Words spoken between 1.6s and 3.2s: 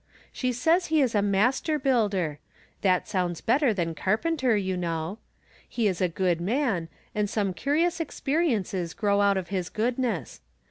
builder; that